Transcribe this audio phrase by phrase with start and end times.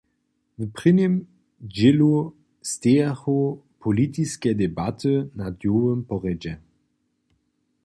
[0.59, 1.13] W prěnim
[1.73, 2.13] dźělu
[2.71, 3.37] stejachu
[3.83, 6.53] politiske debaty na dnjowym porjedźe.